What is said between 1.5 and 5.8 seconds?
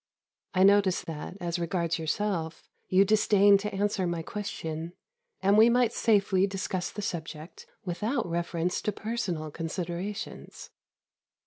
regards yourself, you disdain to answer my question, and we